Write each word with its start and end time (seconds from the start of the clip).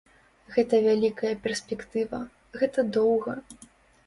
Гэта 0.53 0.79
вялікая 0.85 1.33
перспектыва, 1.43 2.21
гэта 2.63 2.79
доўга. 2.97 3.39